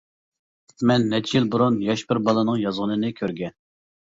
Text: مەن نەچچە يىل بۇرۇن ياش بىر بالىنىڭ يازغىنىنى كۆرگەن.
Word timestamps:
مەن 0.91 1.05
نەچچە 1.11 1.35
يىل 1.37 1.45
بۇرۇن 1.55 1.77
ياش 1.89 2.07
بىر 2.13 2.21
بالىنىڭ 2.29 2.59
يازغىنىنى 2.65 3.17
كۆرگەن. 3.21 3.59